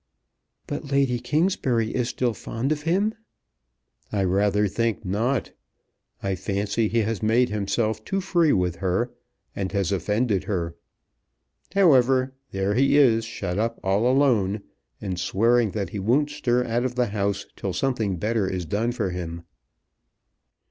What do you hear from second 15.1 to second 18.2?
swearing that he won't stir out of the house till something